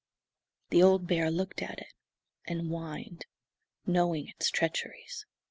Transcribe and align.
The 0.71 0.81
old 0.81 1.05
bear 1.05 1.29
looked 1.29 1.61
at 1.61 1.77
it, 1.77 1.93
and 2.47 2.69
whined, 2.69 3.27
knowing 3.85 4.29
its 4.29 4.49
treacheries. 4.49 5.27